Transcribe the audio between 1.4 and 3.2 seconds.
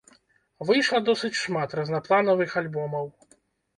шмат разнапланавых альбомаў.